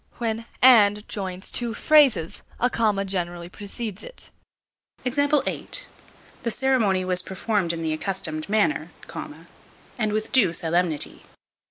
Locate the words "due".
10.31-10.53